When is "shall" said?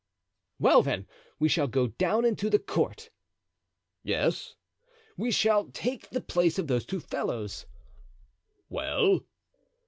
1.47-1.67, 5.29-5.65